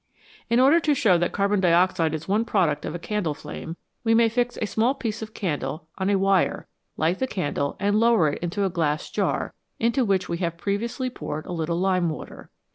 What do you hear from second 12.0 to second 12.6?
water.